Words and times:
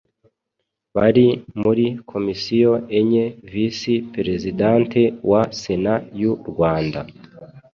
bari 0.95 1.27
muri 1.61 1.85
Komisiyo 2.11 2.71
enye. 2.99 3.25
Visi 3.51 3.93
Prezidante 4.13 5.01
wa 5.29 5.41
Sena 5.61 5.93
y’u 6.19 6.35
Rwanda 6.49 6.99